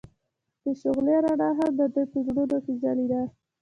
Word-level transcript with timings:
د 0.63 0.65
شعله 0.79 1.15
رڼا 1.25 1.49
هم 1.57 1.71
د 1.79 1.81
دوی 1.93 2.05
په 2.11 2.19
زړونو 2.25 2.57
کې 2.65 2.73
ځلېده. 2.81 3.21